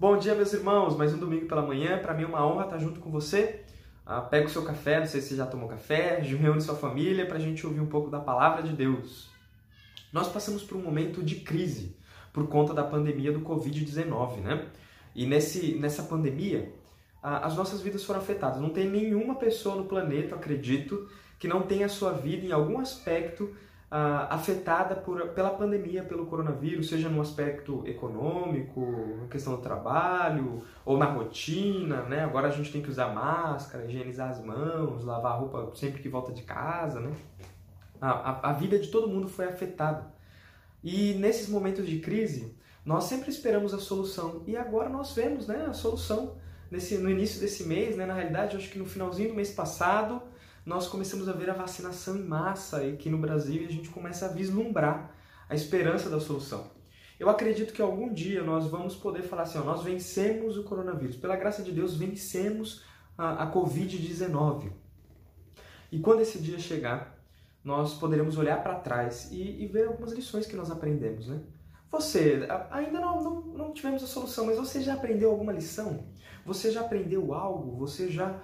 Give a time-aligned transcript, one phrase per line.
[0.00, 0.96] Bom dia, meus irmãos.
[0.96, 1.98] Mais um domingo pela manhã.
[1.98, 3.66] Para mim é uma honra estar junto com você.
[4.06, 7.26] Ah, pega o seu café, não sei se você já tomou café, reúne sua família
[7.26, 9.28] para a gente ouvir um pouco da palavra de Deus.
[10.10, 11.94] Nós passamos por um momento de crise
[12.32, 14.68] por conta da pandemia do Covid-19, né?
[15.14, 16.72] E nesse, nessa pandemia,
[17.22, 18.58] as nossas vidas foram afetadas.
[18.58, 22.80] Não tem nenhuma pessoa no planeta, acredito, que não tenha a sua vida em algum
[22.80, 23.54] aspecto
[23.90, 28.80] uh, afetada por, pela pandemia, pelo coronavírus, seja no aspecto econômico,
[29.20, 32.24] na questão do trabalho, ou na rotina, né?
[32.24, 36.08] Agora a gente tem que usar máscara, higienizar as mãos, lavar a roupa sempre que
[36.08, 37.12] volta de casa, né?
[38.00, 40.12] A, a, a vida de todo mundo foi afetada.
[40.82, 44.42] E nesses momentos de crise, nós sempre esperamos a solução.
[44.46, 46.36] E agora nós vemos né, a solução.
[46.70, 50.22] Nesse, no início desse mês, né, na realidade, acho que no finalzinho do mês passado,
[50.70, 54.26] nós começamos a ver a vacinação em massa aqui no Brasil e a gente começa
[54.26, 55.12] a vislumbrar
[55.48, 56.70] a esperança da solução.
[57.18, 61.16] Eu acredito que algum dia nós vamos poder falar assim: ó, nós vencemos o coronavírus.
[61.16, 62.84] Pela graça de Deus, vencemos
[63.18, 64.70] a, a Covid-19.
[65.90, 67.18] E quando esse dia chegar,
[67.64, 71.26] nós poderemos olhar para trás e, e, ver algumas lições que nós aprendemos.
[71.26, 71.40] Né?
[71.90, 76.06] Você, ainda não, não, não tivemos a solução, mas você já aprendeu alguma lição?
[76.46, 77.76] Você já aprendeu algo?
[77.78, 78.40] Você já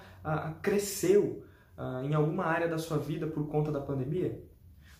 [0.61, 1.46] cresceu?
[1.77, 4.41] Uh, em alguma área da sua vida por conta da pandemia?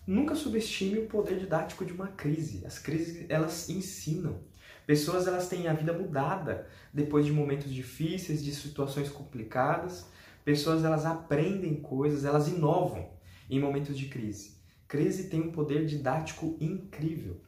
[0.06, 2.64] Nunca subestime o poder didático de uma crise.
[2.64, 4.40] As crises, elas ensinam.
[4.86, 10.06] Pessoas, elas têm a vida mudada depois de momentos difíceis, de situações complicadas.
[10.44, 13.10] Pessoas, elas aprendem coisas, elas inovam
[13.50, 14.56] em momentos de crise.
[14.86, 17.38] Crise tem um poder didático incrível.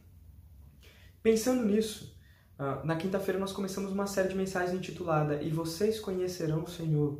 [1.23, 2.15] Pensando nisso,
[2.59, 7.19] ah, na quinta-feira nós começamos uma série de mensagens intitulada E vocês conhecerão o Senhor.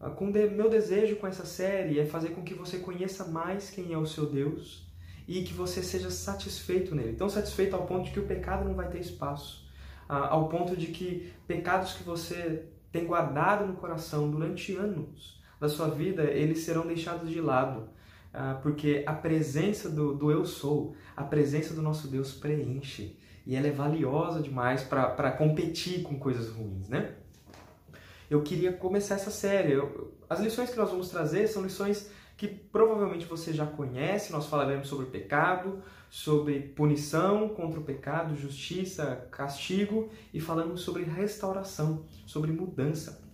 [0.00, 3.70] Ah, com de, meu desejo com essa série é fazer com que você conheça mais
[3.70, 4.86] quem é o seu Deus
[5.26, 7.16] e que você seja satisfeito nele.
[7.16, 9.66] Tão satisfeito ao ponto de que o pecado não vai ter espaço.
[10.08, 15.68] Ah, ao ponto de que pecados que você tem guardado no coração durante anos da
[15.68, 17.88] sua vida, eles serão deixados de lado.
[18.32, 23.18] Ah, porque a presença do, do eu sou, a presença do nosso Deus preenche.
[23.46, 27.14] E ela é valiosa demais para competir com coisas ruins, né?
[28.28, 29.72] Eu queria começar essa série.
[29.72, 34.32] Eu, as lições que nós vamos trazer são lições que provavelmente você já conhece.
[34.32, 42.04] Nós falaremos sobre pecado, sobre punição contra o pecado, justiça, castigo e falamos sobre restauração,
[42.26, 43.24] sobre mudança.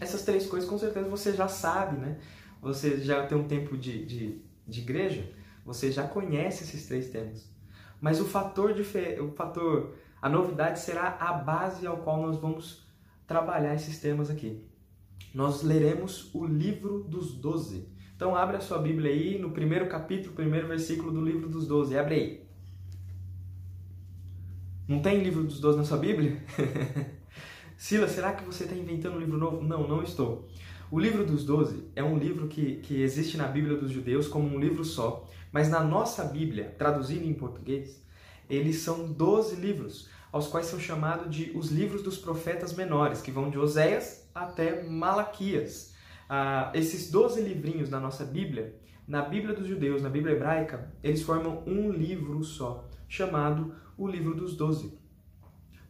[0.00, 2.18] Essas três coisas com certeza você já sabe, né?
[2.60, 5.32] Você já tem um tempo de, de, de igreja,
[5.64, 7.48] você já conhece esses três temas.
[8.00, 12.87] Mas o fator, o fator, a novidade será a base ao qual nós vamos
[13.28, 14.66] trabalhar esses temas aqui.
[15.34, 17.86] Nós leremos o livro dos doze.
[18.16, 21.96] Então abre a sua Bíblia aí no primeiro capítulo, primeiro versículo do livro dos doze.
[21.96, 22.48] Abre aí.
[24.88, 26.42] Não tem livro dos doze na sua Bíblia?
[27.76, 29.62] Sila, será que você está inventando um livro novo?
[29.62, 30.48] Não, não estou.
[30.90, 34.48] O livro dos doze é um livro que, que existe na Bíblia dos judeus como
[34.48, 38.02] um livro só, mas na nossa Bíblia, traduzido em português,
[38.48, 43.32] eles são doze livros aos quais são chamados de os livros dos profetas menores, que
[43.32, 45.94] vão de Oséias até Malaquias.
[46.28, 51.22] Ah, esses 12 livrinhos na nossa Bíblia, na Bíblia dos judeus, na Bíblia hebraica, eles
[51.22, 54.96] formam um livro só, chamado o Livro dos Doze.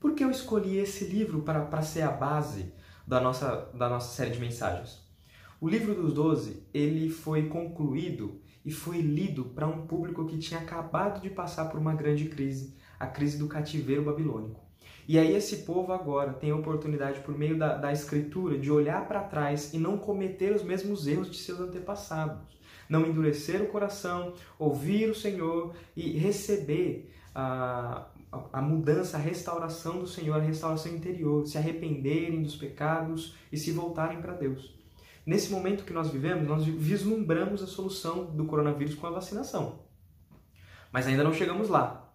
[0.01, 2.73] Por que eu escolhi esse livro para, para ser a base
[3.07, 5.07] da nossa, da nossa série de mensagens?
[5.61, 10.61] O Livro dos Doze, ele foi concluído e foi lido para um público que tinha
[10.61, 14.69] acabado de passar por uma grande crise a crise do cativeiro babilônico.
[15.09, 19.09] E aí esse povo agora tem a oportunidade, por meio da, da escritura, de olhar
[19.09, 22.59] para trás e não cometer os mesmos erros de seus antepassados.
[22.89, 28.07] Não endurecer o coração, ouvir o Senhor e receber a,
[28.53, 33.73] a, mudança, a restauração do Senhor, a restauração interior, se arrependerem dos pecados e se
[33.73, 34.77] voltarem para Deus.
[35.25, 39.81] Nesse momento que nós vivemos, nós vislumbramos a solução do coronavírus com a vacinação.
[40.93, 42.08] Mas ainda não chegamos lá.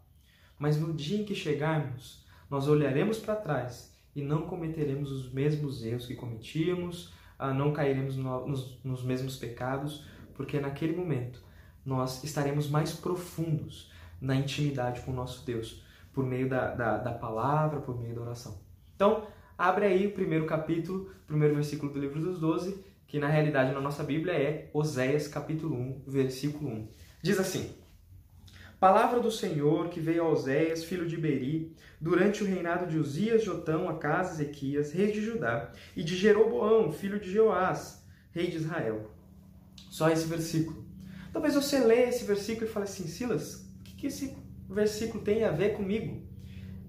[0.63, 5.83] Mas no dia em que chegarmos, nós olharemos para trás e não cometeremos os mesmos
[5.83, 11.43] erros que cometíamos, ah, não cairemos nos, mesmos pecados, porque naquele momento
[11.85, 13.91] nós estaremos mais profundos
[14.21, 15.83] na intimidade com o nosso Deus,
[16.13, 18.57] por meio da, da, da palavra, por meio da oração.
[18.95, 19.27] Então,
[19.57, 23.73] abre aí o primeiro capítulo, o primeiro versículo do livro dos Doze, que na realidade
[23.73, 26.87] na nossa Bíblia é Oséias capítulo 1, versículo 1.
[27.21, 27.82] Diz assim:
[28.83, 33.41] Palavra do Senhor que veio a Oséias, filho de Beri, durante o reinado de Uzias,
[33.41, 39.09] Jotão, Acas, Ezequias, rei de Judá, e de Jeroboão, filho de Joás, rei de Israel.
[39.89, 40.83] Só esse versículo.
[41.31, 44.35] Talvez você leia esse versículo e fale assim, Silas, o que, que esse
[44.69, 46.21] versículo tem a ver comigo?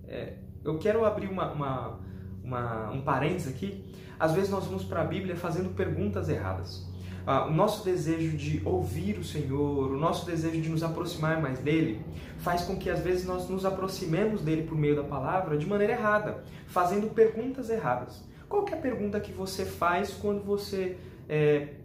[0.08, 2.00] É, eu quero abrir uma, uma,
[2.42, 6.92] uma, um parênteses aqui, às vezes nós vamos para a Bíblia fazendo perguntas erradas.
[7.26, 11.58] Ah, o nosso desejo de ouvir o Senhor, o nosso desejo de nos aproximar mais
[11.58, 12.04] dele,
[12.38, 15.94] faz com que às vezes nós nos aproximemos dele por meio da palavra de maneira
[15.94, 18.22] errada, fazendo perguntas erradas.
[18.46, 21.76] Qual é a pergunta que você faz quando você é,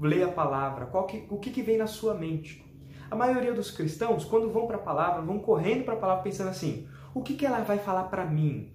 [0.00, 0.86] lê a palavra?
[1.06, 2.66] Que, o que, que vem na sua mente?
[3.08, 6.50] A maioria dos cristãos, quando vão para a palavra, vão correndo para a palavra pensando
[6.50, 8.74] assim: o que, que ela vai falar para mim?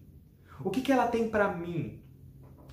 [0.64, 2.02] O que, que ela tem para mim?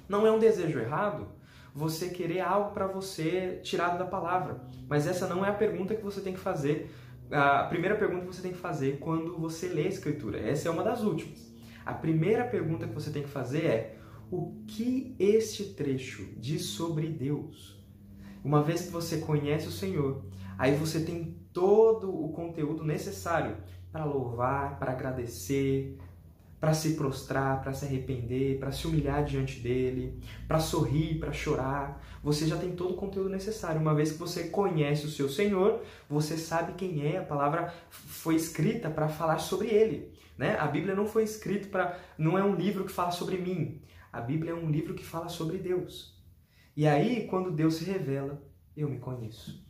[0.08, 1.39] Não é um desejo errado
[1.74, 6.02] você querer algo para você tirado da palavra, mas essa não é a pergunta que
[6.02, 6.90] você tem que fazer.
[7.30, 10.38] A primeira pergunta que você tem que fazer quando você lê a Escritura.
[10.38, 11.50] Essa é uma das últimas.
[11.86, 13.96] A primeira pergunta que você tem que fazer é:
[14.30, 17.80] o que este trecho diz sobre Deus?
[18.42, 20.24] Uma vez que você conhece o Senhor,
[20.58, 23.56] aí você tem todo o conteúdo necessário
[23.92, 25.98] para louvar, para agradecer,
[26.60, 32.04] para se prostrar, para se arrepender, para se humilhar diante dele, para sorrir, para chorar.
[32.22, 33.80] Você já tem todo o conteúdo necessário.
[33.80, 37.16] Uma vez que você conhece o seu Senhor, você sabe quem é.
[37.16, 40.12] A palavra foi escrita para falar sobre ele.
[40.36, 40.56] Né?
[40.58, 41.98] A Bíblia não foi escrita para.
[42.18, 43.80] não é um livro que fala sobre mim.
[44.12, 46.20] A Bíblia é um livro que fala sobre Deus.
[46.76, 48.42] E aí, quando Deus se revela,
[48.76, 49.64] eu me conheço.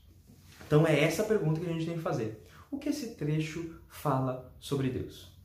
[0.67, 2.47] Então é essa pergunta que a gente tem que fazer.
[2.71, 5.40] O que esse trecho fala sobre Deus?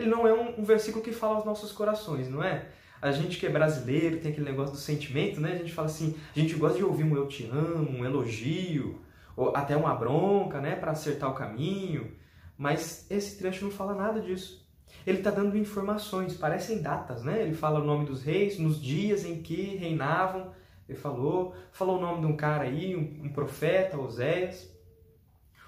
[0.00, 2.68] Ele não é um, um versículo que fala aos nossos corações, não é?
[3.02, 5.52] A gente que é brasileiro tem aquele negócio do sentimento, né?
[5.52, 8.98] A gente fala assim, a gente gosta de ouvir um eu te amo, um elogio,
[9.36, 12.12] ou até uma bronca, né, para acertar o caminho.
[12.56, 14.66] Mas esse trecho não fala nada disso.
[15.06, 17.42] Ele está dando informações, parecem datas, né?
[17.42, 20.52] Ele fala o nome dos reis, nos dias em que reinavam.
[20.88, 24.64] Ele falou, falou o nome de um cara aí, um, um profeta, Oséias.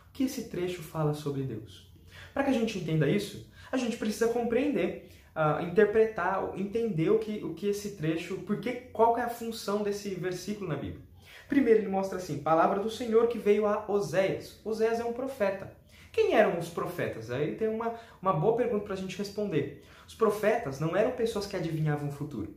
[0.08, 1.92] O que esse trecho fala sobre Deus?
[2.32, 7.42] Para que a gente entenda isso, a gente precisa compreender, uh, interpretar, entender o que,
[7.42, 11.00] o que esse trecho, porque qual é a função desse versículo na Bíblia.
[11.48, 14.60] Primeiro ele mostra assim, palavra do Senhor que veio a Oséias.
[14.62, 15.72] Oséias é um profeta.
[16.12, 17.30] Quem eram os profetas?
[17.30, 19.82] Aí tem uma, uma boa pergunta para a gente responder.
[20.06, 22.54] Os profetas não eram pessoas que adivinhavam o futuro.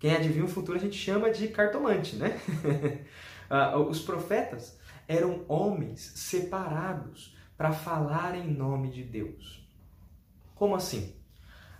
[0.00, 2.40] Quem adivinha o futuro a gente chama de cartomante, né?
[3.48, 9.63] uh, os profetas eram homens separados para falar em nome de Deus.
[10.54, 11.14] Como assim?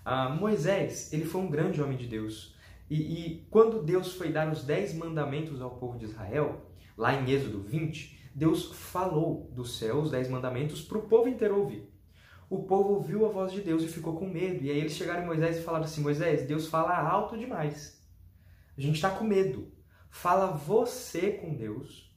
[0.04, 2.54] Uh, Moisés, ele foi um grande homem de Deus.
[2.90, 7.30] E, e quando Deus foi dar os dez mandamentos ao povo de Israel, lá em
[7.30, 11.88] Êxodo 20, Deus falou do céu os dez mandamentos para o povo inteiro ouvir.
[12.50, 14.62] O povo ouviu a voz de Deus e ficou com medo.
[14.62, 18.00] E aí eles chegaram em Moisés e falaram assim: Moisés, Deus fala alto demais.
[18.76, 19.72] A gente está com medo.
[20.10, 22.12] Fala você com Deus.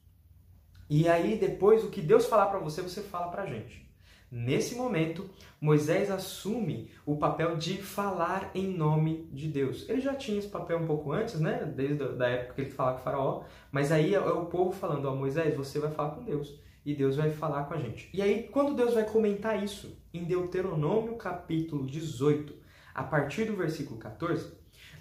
[0.90, 3.87] E aí depois o que Deus falar para você, você fala para a gente.
[4.30, 5.30] Nesse momento,
[5.60, 9.88] Moisés assume o papel de falar em nome de Deus.
[9.88, 11.64] Ele já tinha esse papel um poupouco antes, né?
[11.76, 13.44] Desde a época que ele falava com o faraó.
[13.72, 16.60] Mas aí é o povo falando, ó, Moisés, você vai falar com Deus.
[16.86, 18.10] E Deus vai falar com a gente.
[18.14, 22.54] E aí, quando Deus vai comentar isso, em Deuteronômio capítulo 18,
[22.94, 24.52] a partir do versículo 14,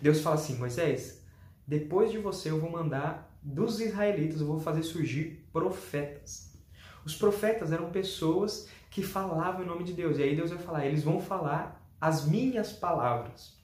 [0.00, 1.24] Deus fala assim, Moisés,
[1.66, 6.54] depois de você eu vou mandar dos israelitas, eu vou fazer surgir profetas.
[7.04, 10.16] Os profetas eram pessoas que falavam em nome de Deus.
[10.16, 13.54] E aí Deus vai falar, eles vão falar as minhas palavras.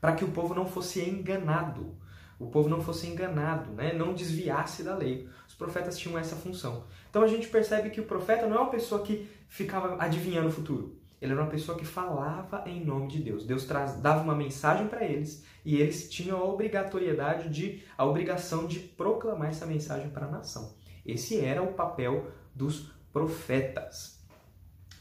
[0.00, 1.94] Para que o povo não fosse enganado.
[2.36, 3.92] O povo não fosse enganado, né?
[3.92, 5.28] não desviasse da lei.
[5.46, 6.82] Os profetas tinham essa função.
[7.08, 10.52] Então a gente percebe que o profeta não é uma pessoa que ficava adivinhando o
[10.52, 10.98] futuro.
[11.22, 13.46] Ele era uma pessoa que falava em nome de Deus.
[13.46, 18.66] Deus traz, dava uma mensagem para eles e eles tinham a obrigatoriedade de, a obrigação
[18.66, 20.74] de proclamar essa mensagem para a nação.
[21.06, 24.15] Esse era o papel dos profetas.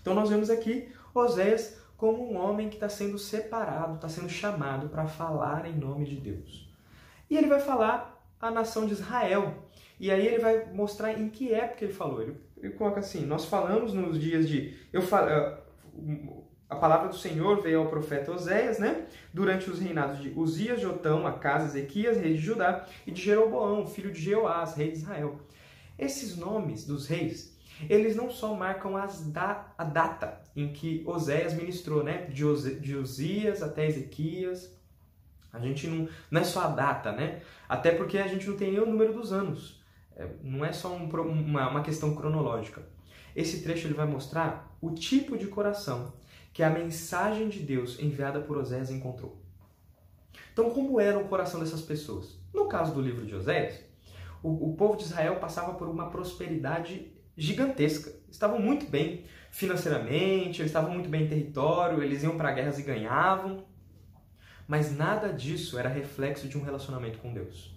[0.05, 4.87] Então nós vemos aqui Oséias como um homem que está sendo separado, está sendo chamado
[4.87, 6.71] para falar em nome de Deus.
[7.27, 9.65] E ele vai falar a nação de Israel.
[9.99, 12.21] E aí ele vai mostrar em que época ele falou.
[12.21, 14.77] Ele, ele coloca assim: Nós falamos nos dias de.
[14.93, 15.57] Eu eh,
[16.69, 19.07] a palavra do Senhor veio ao profeta Oséias, né?
[19.33, 24.11] Durante os reinados de Uzias, Jotão, Acas, Ezequias, rei de Judá, e de Jeroboão, filho
[24.11, 25.39] de Jeoás, rei de Israel.
[25.97, 27.54] Esses nomes dos reis
[27.89, 28.93] eles não só marcam
[29.27, 32.25] da, a data em que Oséias ministrou, né?
[32.25, 32.43] De,
[32.79, 34.73] de Osias até Ezequias.
[35.51, 37.41] A gente não, não é só a data, né?
[37.67, 39.83] Até porque a gente não tem nem o número dos anos.
[40.15, 42.83] É, não é só um, uma, uma questão cronológica.
[43.35, 46.13] Esse trecho ele vai mostrar o tipo de coração
[46.53, 49.41] que a mensagem de Deus enviada por Oséias encontrou.
[50.53, 52.39] Então, como era o coração dessas pessoas?
[52.53, 53.81] No caso do livro de Oséias,
[54.41, 58.11] o, o povo de Israel passava por uma prosperidade gigantesca.
[58.29, 62.83] Estavam muito bem financeiramente, eles estavam muito bem em território, eles iam para guerras e
[62.83, 63.65] ganhavam.
[64.67, 67.73] Mas nada disso era reflexo de um relacionamento com Deus.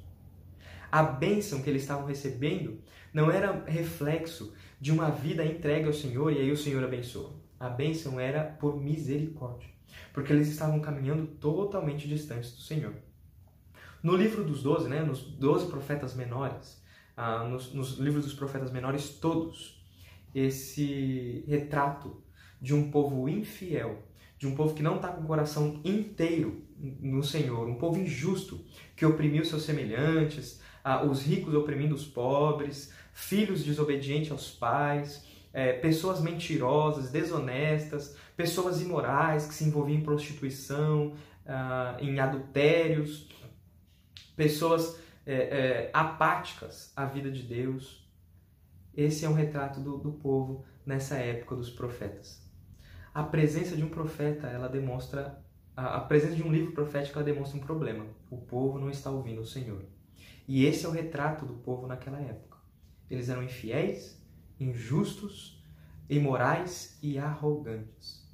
[0.91, 2.81] A bênção que eles estavam recebendo
[3.13, 7.35] não era reflexo de uma vida entregue ao Senhor e aí o Senhor abençoa.
[7.61, 9.69] A bênção era por misericórdia,
[10.13, 12.95] porque eles estavam caminhando totalmente distantes do Senhor.
[14.03, 16.81] No livro dos doze, né, nos doze profetas menores,
[17.19, 19.83] ah, nos, nos livros dos profetas menores todos,
[20.33, 22.23] esse retrato
[22.63, 24.05] de um povo infiel,
[24.39, 28.65] de um povo que não está com o coração inteiro no Senhor, um povo injusto
[28.95, 35.73] que oprimiu seus semelhantes, ah, os ricos oprimindo os pobres, filhos desobedientes aos pais, é,
[35.73, 43.29] pessoas mentirosas, desonestas, pessoas imorais que se envolviam em prostituição, ah, em adultérios,
[44.37, 48.09] pessoas é, é, apáticas à vida de Deus.
[48.97, 52.43] Esse é um retrato do, do povo nessa época dos profetas.
[53.13, 55.39] A presença de um profeta, ela demonstra
[55.77, 58.07] a, presença de um livro profético, ela demonstra um problema.
[58.31, 59.85] O povo não está ouvindo o Senhor.
[60.49, 62.57] E esse é o retrato do povo naquela época.
[63.11, 64.19] Eles eram infiéis,
[64.59, 65.63] injustos,
[66.09, 68.27] imorais e arrogantes.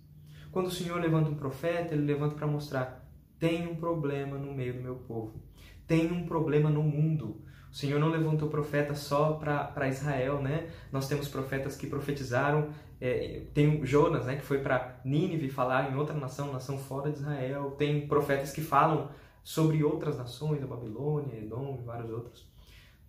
[0.53, 3.05] Quando o Senhor levanta um profeta, ele levanta para mostrar:
[3.39, 5.43] tem um problema no meio do meu povo,
[5.87, 7.43] tem um problema no mundo.
[7.71, 10.71] O Senhor não levantou profeta só para Israel, né?
[10.93, 12.69] Nós temos profetas que profetizaram.
[13.01, 17.19] É, tem Jonas, né, que foi para Nínive falar em outra nação, nação fora de
[17.19, 17.73] Israel.
[17.73, 19.11] Tem profetas que falam
[19.43, 22.49] sobre outras nações, a Babilônia, Edom e vários outros.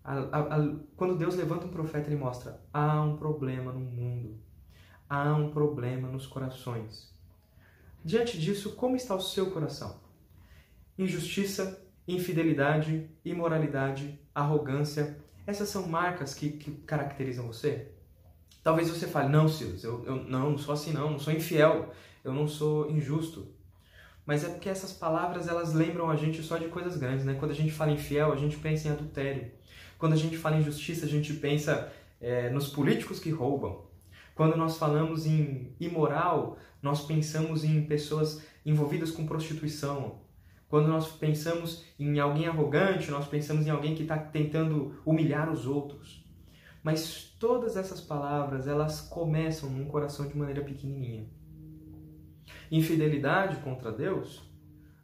[0.04, 4.38] A, a, a, quando Deus levanta um profeta, ele mostra: há um problema no mundo,
[5.08, 7.14] há um problema nos corações.
[8.04, 10.00] Diante disso, como está o seu coração?
[10.98, 17.88] Injustiça, infidelidade, imoralidade, arrogância, essas são marcas que, que caracterizam você?
[18.64, 21.94] Talvez você fale: não, Silas, eu, eu não, não sou assim, não, não sou infiel,
[22.24, 23.56] eu não sou injusto
[24.26, 27.36] mas é porque essas palavras elas lembram a gente só de coisas grandes, né?
[27.36, 29.52] Quando a gente fala infiel, a gente pensa em adultério.
[30.00, 33.86] Quando a gente fala em justiça, a gente pensa é, nos políticos que roubam.
[34.34, 40.20] Quando nós falamos em imoral, nós pensamos em pessoas envolvidas com prostituição.
[40.68, 45.66] Quando nós pensamos em alguém arrogante, nós pensamos em alguém que está tentando humilhar os
[45.66, 46.26] outros.
[46.84, 51.28] Mas todas essas palavras, elas começam num coração de maneira pequenininha.
[52.72, 54.44] Infidelidade contra Deus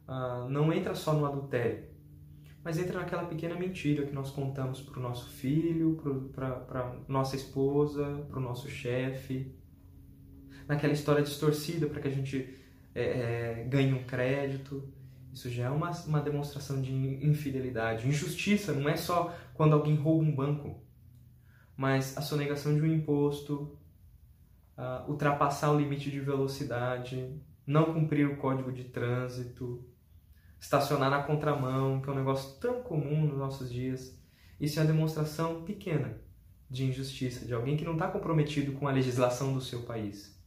[0.06, 1.84] ah, não entra só no adultério,
[2.62, 6.00] mas entra naquela pequena mentira que nós contamos para o nosso filho,
[6.32, 9.54] para nossa esposa, para o nosso chefe,
[10.68, 12.58] naquela história distorcida para que a gente
[12.94, 14.82] é, é, ganhe um crédito.
[15.32, 18.06] Isso já é uma, uma demonstração de infidelidade.
[18.06, 20.82] Injustiça não é só quando alguém rouba um banco,
[21.76, 23.78] mas a sonegação de um imposto,
[25.08, 29.84] ultrapassar o limite de velocidade, não cumprir o código de trânsito,
[30.60, 34.18] estacionar na contramão, que é um negócio tão comum nos nossos dias.
[34.60, 36.20] Isso é uma demonstração pequena
[36.68, 40.38] de injustiça, de alguém que não está comprometido com a legislação do seu país.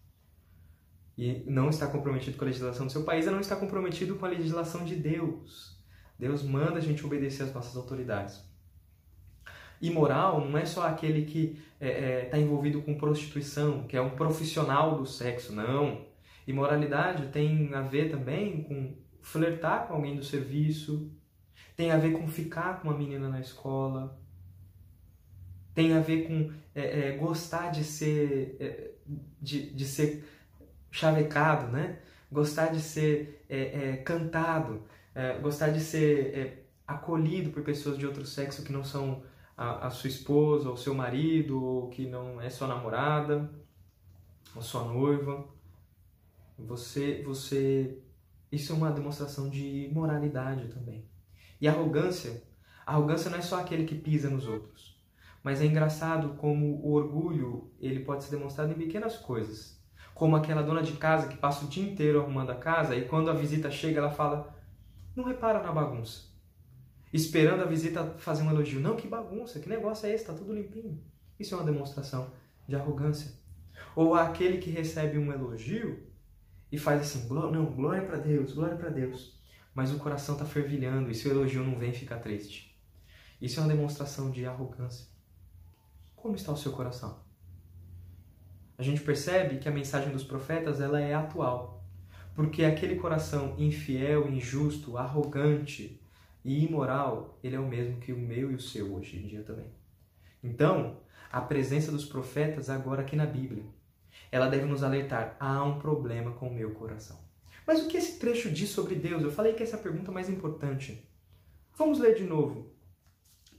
[1.18, 4.26] E não está comprometido com a legislação do seu país, é não está comprometido com
[4.26, 5.80] a legislação de Deus.
[6.20, 8.44] Deus manda a gente obedecer às nossas autoridades.
[9.82, 14.02] Imoral não é só aquele que está é, é, tá envolvido com prostituição, que é
[14.02, 16.06] um profissional do sexo, não.
[16.48, 21.12] Imoralidade tem a ver também com flertar com alguém do serviço,
[21.76, 24.18] tem a ver com ficar com uma menina na escola,
[25.74, 28.92] tem a ver com é, é, gostar de ser, é,
[29.42, 30.24] de, de ser
[30.96, 32.00] chavecado, né?
[32.32, 34.84] gostar de ser é, é, cantado,
[35.14, 39.24] é, gostar de ser acolhido por pessoas de outro sexo que não são
[39.58, 43.50] a, a sua esposa, ou seu marido, ou que não é sua namorada,
[44.56, 45.46] ou sua noiva.
[46.58, 48.00] Você, você,
[48.52, 51.06] isso é uma demonstração de moralidade também.
[51.60, 52.44] E arrogância,
[52.86, 54.98] arrogância não é só aquele que pisa nos outros,
[55.44, 59.75] mas é engraçado como o orgulho ele pode ser demonstrado em pequenas coisas,
[60.16, 63.30] como aquela dona de casa que passa o dia inteiro arrumando a casa e quando
[63.30, 64.56] a visita chega ela fala,
[65.14, 66.30] não repara na bagunça,
[67.12, 70.56] esperando a visita fazer um elogio, não que bagunça, que negócio é esse, está tudo
[70.56, 71.04] limpinho.
[71.38, 72.32] Isso é uma demonstração
[72.66, 73.30] de arrogância.
[73.94, 76.08] Ou aquele que recebe um elogio
[76.72, 79.38] e faz assim, não, glória para Deus, glória para Deus.
[79.74, 82.74] Mas o coração está fervilhando e se o elogio não vem, fica triste.
[83.42, 85.08] Isso é uma demonstração de arrogância.
[86.16, 87.25] Como está o seu coração?
[88.78, 91.84] A gente percebe que a mensagem dos profetas ela é atual,
[92.34, 96.02] porque aquele coração infiel, injusto, arrogante
[96.44, 99.44] e imoral, ele é o mesmo que o meu e o seu hoje em dia
[99.44, 99.70] também.
[100.44, 100.98] Então,
[101.32, 103.64] a presença dos profetas agora aqui na Bíblia
[104.32, 107.18] ela deve nos alertar: há um problema com o meu coração.
[107.66, 109.24] Mas o que esse trecho diz sobre Deus?
[109.24, 111.08] Eu falei que essa é a pergunta mais importante.
[111.76, 112.75] Vamos ler de novo.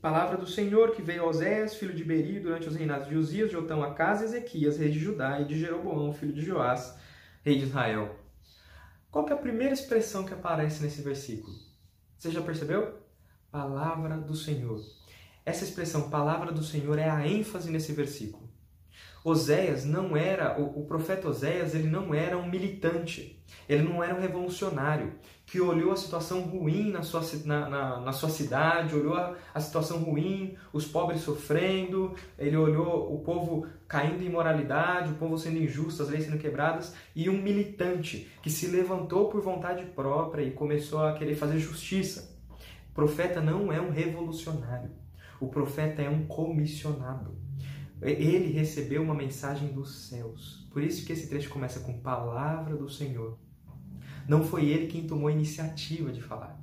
[0.06, 3.50] Palavra do Senhor que veio a Oséias, filho de Beri, durante os reinados de Uzias,
[3.50, 6.96] Jotão, Acas e Ezequias, rei de Judá, e de Jeroboão, filho de Joás,
[7.42, 8.14] rei de Israel.
[9.10, 11.52] Qual é a primeira expressão que aparece nesse versículo?
[12.16, 13.00] Você já percebeu?
[13.50, 14.80] Palavra do Senhor.
[15.44, 18.45] Essa expressão, palavra do Senhor, é a ênfase nesse versículo.
[19.28, 24.14] Oséias não era, o, o profeta Oséias, ele não era um militante, ele não era
[24.14, 25.14] um revolucionário
[25.44, 29.58] que olhou a situação ruim na sua, na, na, na sua cidade, olhou a, a,
[29.58, 35.58] situação ruim, os pobres sofrendo, ele olhou o povo caindo em imoralidade, o povo sendo
[35.58, 40.52] injusto, as leis sendo quebradas, e um militante que se levantou por vontade própria e
[40.52, 42.32] começou a querer fazer justiça.
[42.90, 44.92] O profeta não é um revolucionário,
[45.40, 47.45] o profeta é um comissionado.
[48.02, 50.66] Ele recebeu uma mensagem dos céus.
[50.70, 53.38] Por isso que esse trecho começa com palavra do Senhor.
[54.28, 56.60] Não foi ele quem tomou a iniciativa de falar.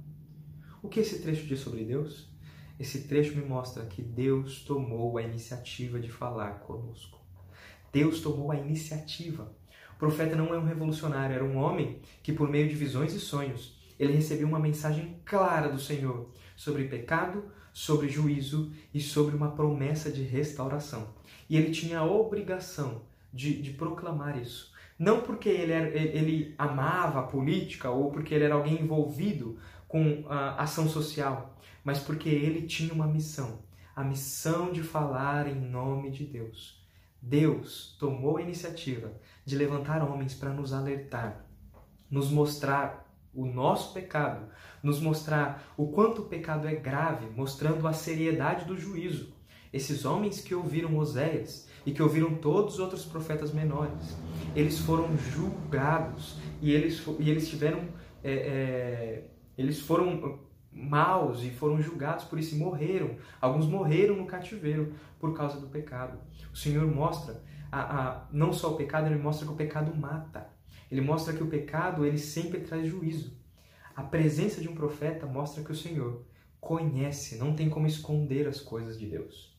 [0.82, 2.30] O que esse trecho diz sobre Deus?
[2.80, 7.20] Esse trecho me mostra que Deus tomou a iniciativa de falar conosco.
[7.92, 9.56] Deus tomou a iniciativa.
[9.96, 13.20] O profeta não é um revolucionário, era um homem que, por meio de visões e
[13.20, 19.52] sonhos, ele recebeu uma mensagem clara do Senhor sobre pecado, sobre juízo e sobre uma
[19.52, 21.14] promessa de restauração.
[21.50, 24.74] E ele tinha a obrigação de, de proclamar isso.
[24.98, 29.58] Não porque ele, era, ele amava a política ou porque ele era alguém envolvido
[29.88, 33.60] com a ação social, mas porque ele tinha uma missão
[33.96, 36.82] a missão de falar em nome de Deus.
[37.22, 39.14] Deus tomou a iniciativa
[39.46, 41.46] de levantar homens para nos alertar,
[42.10, 44.48] nos mostrar o nosso pecado,
[44.82, 49.33] nos mostrar o quanto o pecado é grave, mostrando a seriedade do juízo.
[49.74, 54.16] Esses homens que ouviram Oséias e que ouviram todos os outros profetas menores,
[54.56, 57.80] eles foram julgados e eles, e eles tiveram.
[58.24, 59.28] É, é,
[59.58, 60.40] eles foram
[60.72, 63.16] maus e foram julgados por isso e morreram.
[63.42, 66.20] Alguns morreram no cativeiro por causa do pecado.
[66.54, 70.48] O Senhor mostra a, a, não só o pecado, ele mostra que o pecado mata.
[70.92, 73.36] Ele mostra que o pecado ele sempre traz juízo.
[73.96, 76.24] A presença de um profeta mostra que o Senhor
[76.60, 79.53] conhece, não tem como esconder as coisas de Deus.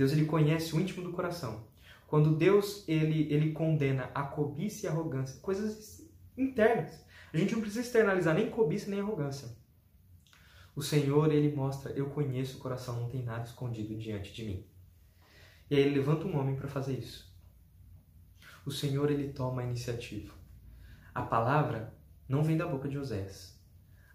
[0.00, 1.62] Deus ele conhece o íntimo do coração.
[2.06, 7.04] Quando Deus ele, ele condena a cobiça e a arrogância, coisas internas.
[7.30, 9.54] A gente não precisa externalizar nem cobiça nem arrogância.
[10.74, 14.64] O Senhor ele mostra, eu conheço o coração, não tem nada escondido diante de mim.
[15.68, 17.30] E aí ele levanta um homem para fazer isso.
[18.64, 20.32] O Senhor ele toma a iniciativa.
[21.14, 21.94] A palavra
[22.26, 23.54] não vem da boca de Osés.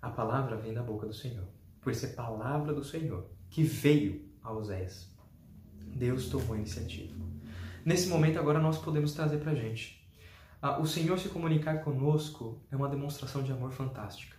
[0.02, 1.48] A palavra vem da boca do Senhor.
[1.80, 5.13] Por ser palavra do Senhor que veio a Osés.
[5.95, 7.15] Deus tomou a iniciativa.
[7.86, 10.05] Nesse momento, agora nós podemos trazer para a gente.
[10.62, 14.36] Ah, o Senhor se comunicar conosco é uma demonstração de amor fantástica.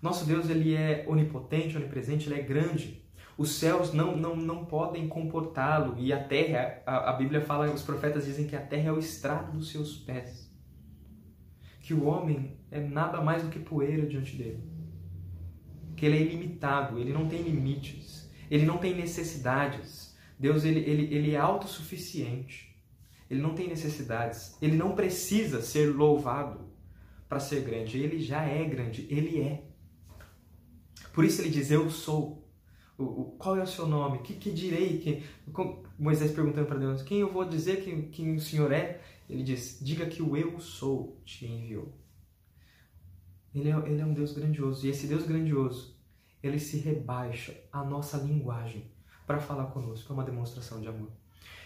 [0.00, 3.02] Nosso Deus ele é onipotente, onipresente, ele é grande.
[3.36, 7.82] Os céus não, não, não podem comportá-lo e a terra, a, a Bíblia fala, os
[7.82, 10.50] profetas dizem que a terra é o estrado dos seus pés.
[11.80, 14.62] Que o homem é nada mais do que poeira diante dele.
[15.96, 20.09] Que ele é ilimitado, ele não tem limites, ele não tem necessidades.
[20.40, 22.74] Deus ele, ele, ele é autossuficiente.
[23.28, 24.56] Ele não tem necessidades.
[24.62, 26.66] Ele não precisa ser louvado
[27.28, 27.98] para ser grande.
[27.98, 29.06] Ele já é grande.
[29.10, 29.62] Ele é.
[31.12, 32.48] Por isso ele diz: Eu sou.
[32.96, 34.20] O, o, qual é o seu nome?
[34.20, 34.98] Que, que direi?
[34.98, 35.22] Que,
[35.98, 38.98] Moisés perguntando para Deus: Quem eu vou dizer que, que o Senhor é?
[39.28, 41.94] Ele diz: Diga que o eu sou te enviou.
[43.54, 44.86] Ele é, ele é um Deus grandioso.
[44.86, 45.94] E esse Deus grandioso,
[46.42, 48.90] ele se rebaixa à nossa linguagem
[49.30, 50.12] para falar conosco.
[50.12, 51.08] É uma demonstração de amor.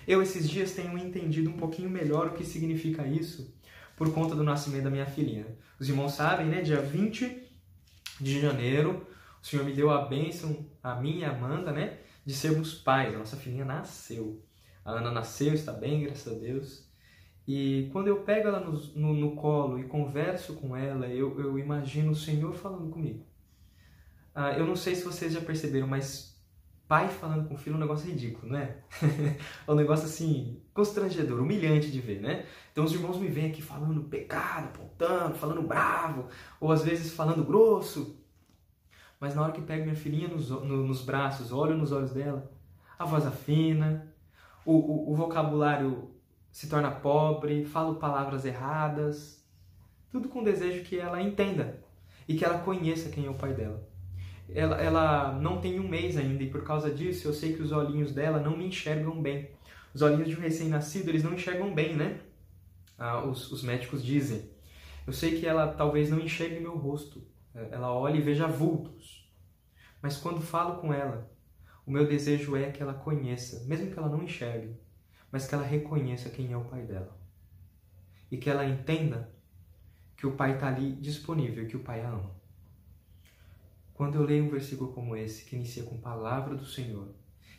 [0.06, 3.54] Eu, esses dias, tenho entendido um pouquinho melhor o que significa isso
[3.96, 5.46] por conta do nascimento da minha filhinha.
[5.80, 6.60] Os irmãos sabem, né?
[6.60, 7.42] Dia 20
[8.20, 9.06] de janeiro,
[9.42, 12.00] o Senhor me deu a bênção, a mim e a Amanda, né?
[12.26, 13.14] De sermos pais.
[13.14, 14.42] A nossa filhinha nasceu.
[14.84, 16.86] A Ana nasceu, está bem, graças a Deus.
[17.48, 21.58] E quando eu pego ela no, no, no colo e converso com ela, eu, eu
[21.58, 23.24] imagino o Senhor falando comigo.
[24.34, 26.33] Ah, eu não sei se vocês já perceberam, mas
[26.86, 28.76] pai falando com o filho é um negócio ridículo, não é?
[29.66, 32.46] é um negócio assim, constrangedor, humilhante de ver, né?
[32.72, 36.28] Então os irmãos me vêm aqui falando pecado, apontando, falando bravo,
[36.60, 38.20] ou às vezes falando grosso.
[39.18, 42.50] Mas na hora que pego minha filhinha nos, no, nos braços, olho nos olhos dela,
[42.98, 44.12] a voz afina,
[44.64, 46.10] o, o, o vocabulário
[46.52, 49.42] se torna pobre, falo palavras erradas,
[50.10, 51.82] tudo com o desejo que ela entenda
[52.28, 53.93] e que ela conheça quem é o pai dela
[54.48, 57.72] ela, ela não tem um mês ainda e por causa disso eu sei que os
[57.72, 59.50] olhinhos dela não me enxergam bem.
[59.92, 62.20] Os olhinhos de um recém-nascido, eles não enxergam bem, né?
[62.98, 64.50] Ah, os, os médicos dizem.
[65.06, 67.22] Eu sei que ela talvez não enxergue meu rosto,
[67.54, 69.30] ela olhe e veja vultos.
[70.02, 71.30] Mas quando falo com ela,
[71.86, 74.74] o meu desejo é que ela conheça, mesmo que ela não enxergue,
[75.30, 77.16] mas que ela reconheça quem é o pai dela.
[78.30, 79.32] E que ela entenda
[80.16, 82.34] que o pai está ali disponível, que o pai a ama.
[83.94, 87.14] Quando eu leio um versículo como esse, que inicia com palavra do Senhor,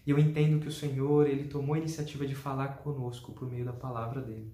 [0.05, 3.65] e eu entendo que o Senhor, ele tomou a iniciativa de falar conosco por meio
[3.65, 4.53] da palavra dele,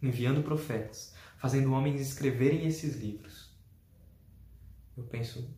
[0.00, 3.50] enviando profetas, fazendo homens escreverem esses livros.
[4.96, 5.52] Eu penso,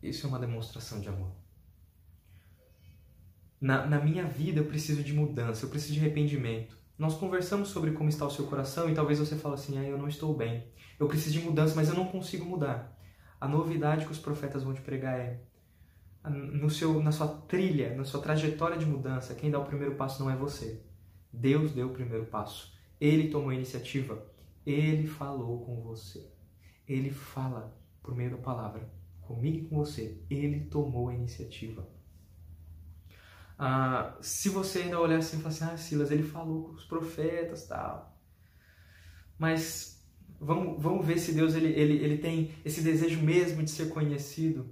[0.00, 1.32] isso é uma demonstração de amor.
[3.60, 6.78] Na, na minha vida eu preciso de mudança, eu preciso de arrependimento.
[6.96, 9.98] Nós conversamos sobre como está o seu coração e talvez você fale assim: ah, eu
[9.98, 10.68] não estou bem.
[10.98, 12.93] Eu preciso de mudança, mas eu não consigo mudar.
[13.44, 15.38] A novidade que os profetas vão te pregar é:
[16.26, 20.24] no seu, na sua trilha, na sua trajetória de mudança, quem dá o primeiro passo
[20.24, 20.82] não é você.
[21.30, 22.74] Deus deu o primeiro passo.
[22.98, 24.26] Ele tomou a iniciativa.
[24.64, 26.32] Ele falou com você.
[26.88, 28.90] Ele fala por meio da palavra.
[29.20, 30.24] Comigo e com você.
[30.30, 31.86] Ele tomou a iniciativa.
[33.58, 36.84] Ah, se você ainda olhar assim e falar assim, ah, Silas, ele falou com os
[36.86, 38.18] profetas tal.
[39.38, 39.93] Mas
[40.40, 44.68] vamos, vamos ver se Deus ele, ele, ele tem esse desejo mesmo de ser conhecido.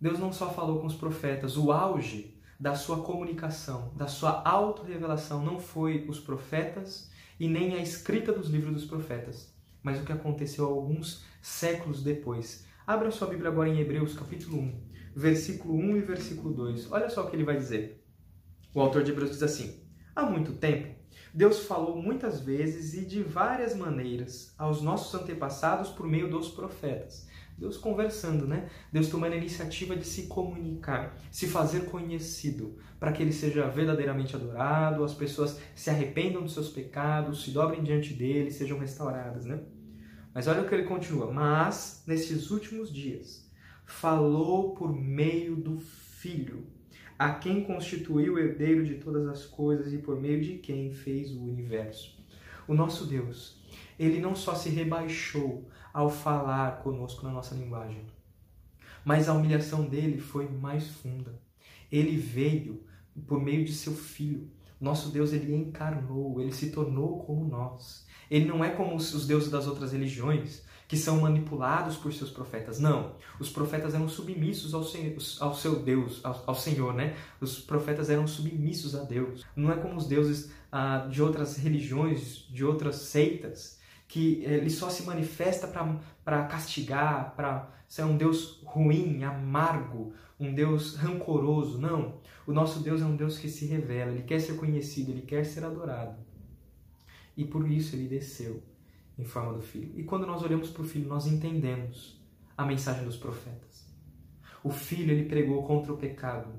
[0.00, 5.44] Deus não só falou com os profetas, o auge da sua comunicação, da sua autorrevelação
[5.44, 10.12] não foi os profetas e nem a escrita dos livros dos profetas, mas o que
[10.12, 12.66] aconteceu alguns séculos depois.
[12.86, 14.80] Abra sua Bíblia agora em Hebreus, capítulo 1,
[15.14, 16.90] versículo 1 e versículo 2.
[16.92, 18.02] Olha só o que ele vai dizer.
[18.74, 19.82] O autor de Hebreus diz assim:
[20.14, 20.95] Há muito tempo,
[21.36, 27.28] Deus falou muitas vezes e de várias maneiras aos nossos antepassados por meio dos profetas.
[27.58, 28.70] Deus conversando, né?
[28.90, 34.34] Deus tomando a iniciativa de se comunicar, se fazer conhecido, para que ele seja verdadeiramente
[34.34, 39.60] adorado, as pessoas se arrependam dos seus pecados, se dobrem diante dele, sejam restauradas, né?
[40.32, 41.30] Mas olha o que ele continua.
[41.30, 43.46] Mas, nesses últimos dias,
[43.84, 46.66] falou por meio do Filho,
[47.18, 51.32] a quem constituiu o herdeiro de todas as coisas e por meio de quem fez
[51.32, 52.16] o universo.
[52.68, 53.58] O nosso Deus,
[53.98, 58.04] ele não só se rebaixou ao falar conosco na nossa linguagem.
[59.04, 61.40] Mas a humilhação dele foi mais funda.
[61.90, 62.84] Ele veio
[63.26, 64.50] por meio de seu filho.
[64.80, 68.04] Nosso Deus ele encarnou, ele se tornou como nós.
[68.30, 72.78] Ele não é como os deuses das outras religiões, que são manipulados por seus profetas.
[72.78, 73.16] Não.
[73.40, 74.82] Os profetas eram submissos ao,
[75.40, 77.16] ao seu Deus, ao, ao, Senhor, né?
[77.40, 79.44] Os profetas eram submissos a Deus.
[79.56, 84.88] Não é como os deuses ah, de outras religiões, de outras seitas, que ele só
[84.88, 85.66] se manifesta
[86.24, 91.78] para castigar, para ser um Deus ruim, amargo, um Deus rancoroso.
[91.78, 92.20] Não.
[92.46, 95.44] O nosso Deus é um Deus que se revela, ele quer ser conhecido, ele quer
[95.44, 96.16] ser adorado.
[97.36, 98.62] E por isso ele desceu
[99.18, 99.92] em forma do Filho.
[99.98, 102.20] E quando nós olhamos para o Filho, nós entendemos
[102.56, 103.86] a mensagem dos profetas.
[104.62, 106.52] O Filho ele pregou contra o pecado,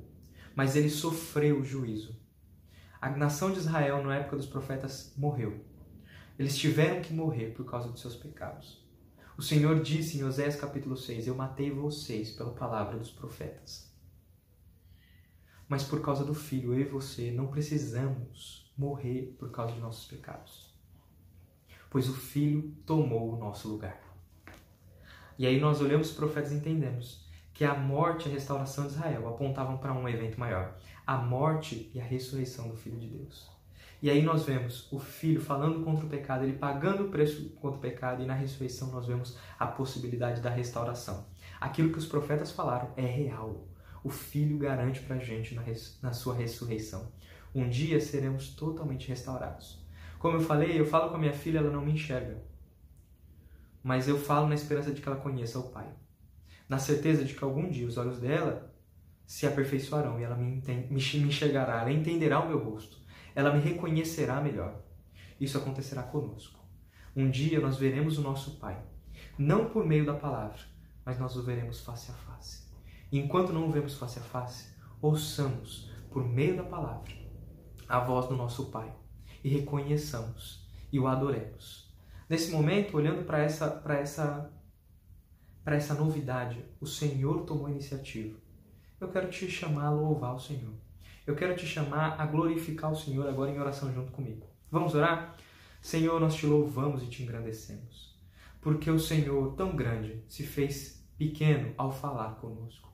[0.56, 2.20] mas ele sofreu o juízo.
[3.00, 5.64] A nação de Israel, na época dos profetas, morreu.
[6.38, 8.86] Eles tiveram que morrer por causa dos seus pecados.
[9.38, 13.94] O Senhor disse em Oséias capítulo 6: Eu matei vocês pela palavra dos profetas.
[15.68, 20.08] Mas por causa do Filho, eu e você não precisamos morrer por causa de nossos
[20.08, 20.67] pecados.
[21.98, 24.00] Pois o Filho tomou o nosso lugar.
[25.36, 28.94] E aí nós olhamos os profetas e entendemos que a morte e a restauração de
[28.94, 33.50] Israel apontavam para um evento maior: a morte e a ressurreição do Filho de Deus.
[34.00, 37.80] E aí nós vemos o Filho falando contra o pecado, ele pagando o preço contra
[37.80, 41.26] o pecado, e na ressurreição nós vemos a possibilidade da restauração.
[41.60, 43.66] Aquilo que os profetas falaram é real.
[44.04, 45.64] O Filho garante para a gente na,
[46.04, 47.12] na sua ressurreição.
[47.56, 49.87] Um dia seremos totalmente restaurados.
[50.20, 52.44] Como eu falei, eu falo com a minha filha, ela não me enxerga.
[53.84, 55.88] Mas eu falo na esperança de que ela conheça o Pai.
[56.68, 58.74] Na certeza de que algum dia os olhos dela
[59.26, 64.42] se aperfeiçoarão e ela me, me enxergará, ela entenderá o meu rosto ela me reconhecerá
[64.42, 64.82] melhor.
[65.40, 66.60] Isso acontecerá conosco.
[67.16, 68.82] Um dia nós veremos o nosso Pai,
[69.38, 70.58] não por meio da palavra,
[71.06, 72.68] mas nós o veremos face a face.
[73.12, 77.14] E enquanto não o vemos face a face, ouçamos por meio da palavra
[77.88, 78.92] a voz do nosso Pai
[79.48, 81.90] e reconheçamos e o adoremos.
[82.30, 84.52] Nesse momento, olhando para essa para essa
[85.64, 88.38] para essa novidade, o Senhor tomou a iniciativa.
[89.00, 90.74] Eu quero te chamar a louvar o Senhor.
[91.26, 94.46] Eu quero te chamar a glorificar o Senhor agora em oração junto comigo.
[94.70, 95.38] Vamos orar?
[95.82, 98.18] Senhor, nós te louvamos e te engrandecemos,
[98.60, 102.87] porque o Senhor, tão grande, se fez pequeno ao falar conosco.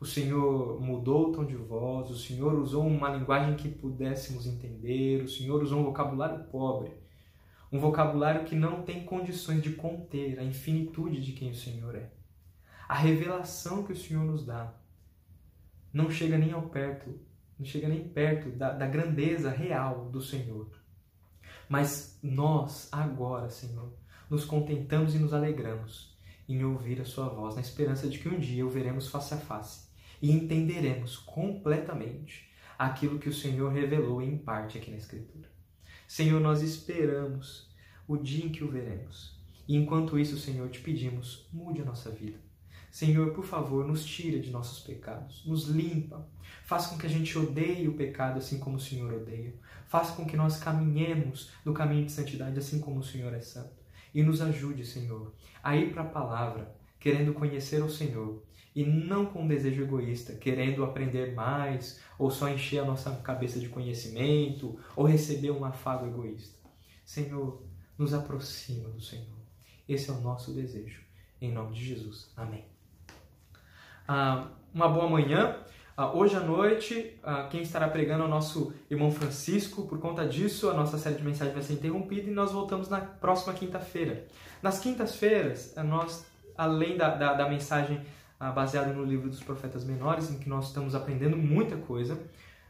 [0.00, 5.24] O Senhor mudou o tom de voz, o Senhor usou uma linguagem que pudéssemos entender,
[5.24, 6.92] o Senhor usou um vocabulário pobre.
[7.72, 12.12] Um vocabulário que não tem condições de conter a infinitude de quem o Senhor é.
[12.88, 14.72] A revelação que o Senhor nos dá
[15.92, 17.18] não chega nem ao perto,
[17.58, 20.70] não chega nem perto da, da grandeza real do Senhor.
[21.68, 23.92] Mas nós, agora, Senhor,
[24.30, 26.16] nos contentamos e nos alegramos
[26.48, 29.38] em ouvir a Sua voz, na esperança de que um dia o veremos face a
[29.38, 29.87] face
[30.20, 35.48] e entenderemos completamente aquilo que o Senhor revelou em parte aqui na Escritura.
[36.06, 37.68] Senhor, nós esperamos
[38.06, 39.38] o dia em que o veremos.
[39.66, 42.38] E enquanto isso, Senhor, te pedimos, mude a nossa vida.
[42.90, 46.26] Senhor, por favor, nos tira de nossos pecados, nos limpa,
[46.64, 49.54] faça com que a gente odeie o pecado assim como o Senhor odeia,
[49.86, 53.76] faça com que nós caminhemos no caminho de santidade assim como o Senhor é santo.
[54.14, 58.42] E nos ajude, Senhor, a ir para a palavra, querendo conhecer o Senhor,
[58.74, 63.58] e não com um desejo egoísta, querendo aprender mais, ou só encher a nossa cabeça
[63.58, 66.58] de conhecimento, ou receber um afago egoísta.
[67.04, 67.62] Senhor,
[67.96, 69.38] nos aproxima do Senhor.
[69.88, 71.02] Esse é o nosso desejo.
[71.40, 72.30] Em nome de Jesus.
[72.36, 72.64] Amém.
[74.06, 75.56] Ah, uma boa manhã.
[75.96, 79.86] Ah, hoje à noite, ah, quem estará pregando é o nosso irmão Francisco.
[79.86, 83.00] Por conta disso, a nossa série de mensagens vai ser interrompida e nós voltamos na
[83.00, 84.26] próxima quinta-feira.
[84.62, 86.24] Nas quintas-feiras, eh, nós,
[86.56, 88.00] além da, da, da mensagem
[88.38, 92.18] baseada no livro dos profetas menores, em que nós estamos aprendendo muita coisa,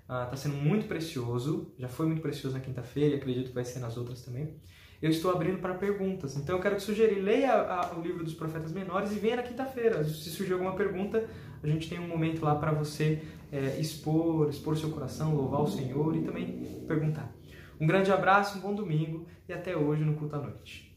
[0.02, 1.72] está sendo muito precioso.
[1.78, 4.58] Já foi muito precioso na quinta-feira e acredito que vai ser nas outras também
[5.00, 6.36] eu estou abrindo para perguntas.
[6.36, 9.42] Então eu quero te sugerir, leia a, o livro dos profetas menores e venha na
[9.42, 10.02] quinta-feira.
[10.04, 11.24] Se surgir alguma pergunta,
[11.62, 15.68] a gente tem um momento lá para você é, expor, expor seu coração, louvar o
[15.68, 17.32] Senhor e também perguntar.
[17.80, 20.87] Um grande abraço, um bom domingo e até hoje no culto à noite.